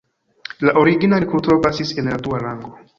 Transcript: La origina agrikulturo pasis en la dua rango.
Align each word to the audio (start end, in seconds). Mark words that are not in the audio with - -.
La 0.67 0.73
origina 0.83 1.17
agrikulturo 1.19 1.61
pasis 1.67 1.95
en 2.05 2.13
la 2.15 2.23
dua 2.27 2.45
rango. 2.49 2.79